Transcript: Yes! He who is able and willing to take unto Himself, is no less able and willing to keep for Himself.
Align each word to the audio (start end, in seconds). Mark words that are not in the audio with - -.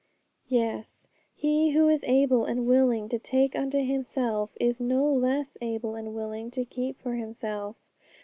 Yes! 0.49 1.07
He 1.35 1.69
who 1.73 1.87
is 1.87 2.03
able 2.05 2.43
and 2.45 2.65
willing 2.65 3.07
to 3.09 3.19
take 3.19 3.55
unto 3.55 3.85
Himself, 3.85 4.49
is 4.59 4.81
no 4.81 5.03
less 5.05 5.59
able 5.61 5.93
and 5.93 6.15
willing 6.15 6.49
to 6.49 6.65
keep 6.65 6.99
for 6.99 7.13
Himself. 7.13 7.75